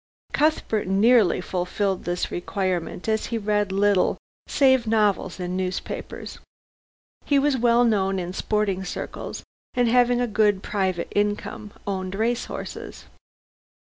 [0.33, 6.39] Cuthbert nearly fulfilled this requirement, as he read little, save novels and newspapers.
[7.23, 9.43] He was well known in sporting circles,
[9.75, 13.05] and having a good private income, owned race horses.